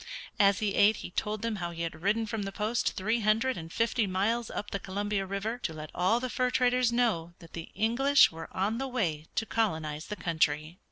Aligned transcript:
As 0.39 0.57
he 0.57 0.73
ate 0.73 0.95
he 0.95 1.11
told 1.11 1.43
them 1.43 1.57
how 1.57 1.69
he 1.69 1.83
had 1.83 2.01
ridden 2.01 2.25
from 2.25 2.41
the 2.41 2.51
post 2.51 2.93
three 2.93 3.19
hundred 3.19 3.55
and 3.55 3.71
fifty 3.71 4.07
miles 4.07 4.49
up 4.49 4.71
the 4.71 4.79
Columbia 4.79 5.27
River 5.27 5.59
to 5.59 5.73
let 5.73 5.91
all 5.93 6.19
the 6.19 6.27
fur 6.27 6.49
traders 6.49 6.91
know 6.91 7.33
that 7.37 7.53
the 7.53 7.69
English 7.75 8.31
were 8.31 8.49
on 8.51 8.79
the 8.79 8.87
way 8.87 9.27
to 9.35 9.45
colonize 9.45 10.07
the 10.07 10.15
country. 10.15 10.79